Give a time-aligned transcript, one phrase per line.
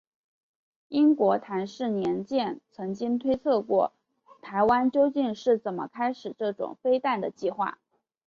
[0.87, 3.93] 英国詹氏年鉴曾经推测过
[4.41, 7.77] 台湾究竟是怎么开始这种飞弹的计划。